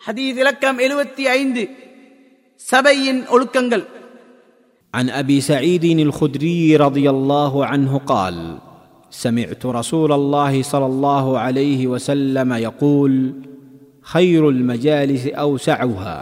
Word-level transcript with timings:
ஹதீஸ் 0.00 0.38
இலக்கம் 0.42 0.78
எழுபத்தி 0.84 1.24
ஐந்து 1.34 1.62
சபையின் 2.60 3.22
ஒழுக்கங்கள் 3.34 3.84
عن 4.94 5.06
ابي 5.22 5.38
سعيد 5.42 5.84
الخدري 6.00 6.60
رضي 6.78 7.06
الله 7.10 7.52
عنه 7.66 7.92
قال 8.06 8.36
سمعت 9.16 9.62
رسول 9.80 10.10
الله 10.12 10.52
صلى 10.64 10.86
الله 10.86 11.26
عليه 11.38 11.80
وسلم 11.86 12.50
يقول 12.60 13.12
خير 14.06 14.42
المجالس 14.48 15.24
اوسعها 15.44 16.18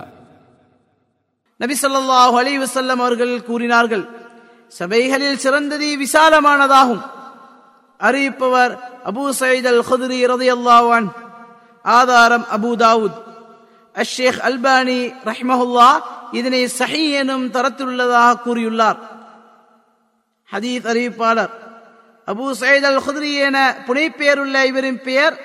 நபி 1.60 1.74
ஸல்லல்லாஹு 1.82 2.34
அலைஹி 2.40 2.58
வஸல்லம் 2.64 3.00
அவர்கள் 3.04 3.34
கூறினார்கள் 3.48 4.04
சபைகளில் 4.72 5.42
சிறந்தது 5.44 5.88
விசாலமானதாகும் 6.04 7.02
அறிவிப்பவர் 8.00 8.72
அபூ 9.10 9.22
சயீத் 9.40 9.70
அல் 9.72 9.82
குத்ரி 9.90 10.18
ரலியல்லாஹு 10.32 10.88
அன்ஹு 10.98 11.12
ஆதாரம் 11.84 12.46
அபூ 12.56 12.70
தாவூத் 12.84 13.18
அஷேக் 14.02 14.40
அல்பானி 14.48 15.00
ரஹ்மஹுல்லா 15.24 15.90
இதனை 16.32 16.62
சஹி 16.78 17.04
எனும் 17.10 17.46
தரத்துள்ளதாக 17.50 18.34
கூறியுள்ளார் 18.46 18.98
ஹதீத் 20.52 20.88
அறிவிப்பாளர் 20.92 21.52
அபூ 22.26 22.46
சயத் 22.60 22.88
அல் 22.90 23.00
ஹுத்ரி 23.06 23.32
என 23.38 23.58
புனைப்பெயருள்ள 23.86 24.56
இவரின் 24.64 25.00
பெயர் 25.02 25.36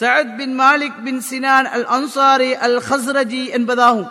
Saad 0.00 0.36
bin 0.36 0.54
Malik 0.60 1.02
bin 1.04 1.22
Sinan 1.30 1.68
al 1.76 1.86
Ansari 1.86 2.50
al 2.56 2.80
Khazraji 2.90 3.44
என்பதாகும் 3.56 4.08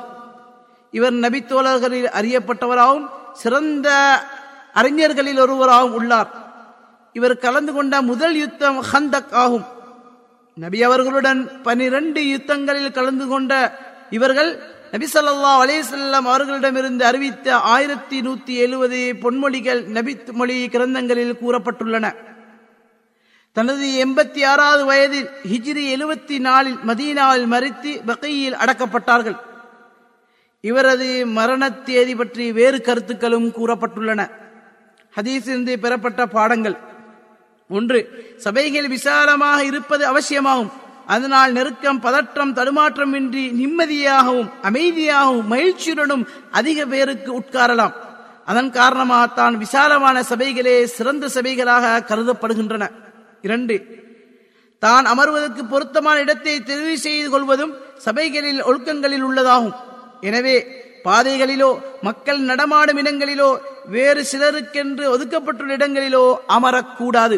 இவர் 0.92 1.14
நபித்தோழர்களில் 1.14 2.10
அறியப்பட்டவராகவும் 2.20 3.10
சிறந்த 3.34 3.88
அறிஞர்களில் 4.74 5.40
ஒருவராகவும் 5.40 5.94
உள்ளார். 5.94 6.30
இவர் 7.14 7.38
கலந்து 7.38 7.72
கொண்ட 7.74 8.02
முதல் 8.02 8.36
யுத்தம் 8.36 8.80
ஹந்தக் 8.92 9.32
ஆகும். 9.32 9.68
நபி 10.54 10.84
அவர்களுடன் 10.84 11.42
பனிரெண்டு 11.62 12.22
யுத்தங்களில் 12.22 12.92
கலந்து 12.92 13.28
கொண்ட 13.28 13.54
இவர்கள் 14.10 14.60
நபிசல்லா 14.92 15.52
அலேசல்லாம் 15.64 16.28
அவர்களிடமிருந்து 16.32 17.06
அறிவித்த 17.06 17.56
ஆயிரத்தி 17.56 18.22
நூத்தி 18.22 18.56
எழுபது 18.56 19.16
பொன்மொழிகள் 19.22 19.86
நபி 19.86 20.18
மொழி 20.32 20.68
கிரந்தங்களில் 20.68 21.38
கூறப்பட்டுள்ளன. 21.46 22.16
தனது 23.52 24.06
எண்பத்தி 24.06 24.46
ஆறாவது 24.46 24.86
வயதில் 24.86 25.30
ஹிஜ்ரி 25.52 25.84
எழுபத்தி 25.96 26.40
நாலில் 26.40 26.78
மதீனாவில் 26.88 27.46
மறித்து 27.46 28.06
பகையில் 28.06 28.54
அடக்கப்பட்டார்கள். 28.54 29.38
இவரது 30.62 31.26
மரண 31.26 31.72
தேதி 31.72 32.16
பற்றி 32.16 32.52
வேறு 32.52 32.82
கருத்துக்களும் 32.82 33.48
கூறப்பட்டுள்ளன. 33.48 34.30
ஹதீஸிலிருந்து 35.16 35.78
பெறப்பட்ட 35.78 36.26
பாடங்கள். 36.26 36.78
ஒன்று 37.70 38.34
சபைகள் 38.38 38.88
விசாலமாக 38.88 39.64
இருப்பது 39.64 40.06
அவசியமாகும். 40.06 40.88
அதனால் 41.16 41.56
நெருக்கம் 41.58 42.02
பதற்றம் 42.06 42.56
தடுமாற்றமின்றி 42.58 43.44
நிம்மதியாகவும் 43.60 44.50
அமைதியாகவும் 44.70 45.50
மகிழ்ச்சியுடனும் 45.54 46.26
அதிக 46.60 46.86
பேருக்கு 46.92 47.32
உட்காரலாம். 47.40 47.96
அதன் 48.52 48.70
காரணமாகத்தான் 48.80 49.56
விசாலமான 49.64 50.18
சபைகளே 50.32 50.76
சிறந்த 50.98 51.26
சபைகளாக 51.38 51.96
கருதப்படுகின்றன. 52.10 52.84
இரண்டு 53.48 53.76
தான் 54.84 55.06
அமர்வதற்கு 55.14 55.64
பொருத்தமான 55.74 56.18
இடத்தை 56.26 56.56
தெரிவு 56.70 56.96
செய்து 57.06 57.30
கொள்வதும் 57.34 57.74
சபைகளில் 58.06 58.62
ஒழுக்கங்களில் 58.70 59.26
உள்ளதாகும். 59.30 59.76
எனவே 60.30 60.56
பாதைகளிலோ 61.06 61.70
மக்கள் 62.08 62.40
நடமாடும் 62.50 63.00
இடங்களிலோ 63.02 63.50
வேறு 63.96 64.22
சிலருக்கென்று 64.32 65.06
ஒதுக்கப்பட்டுள்ள 65.16 65.78
இடங்களிலோ 65.78 66.24
அமரக்கூடாது. 66.56 67.38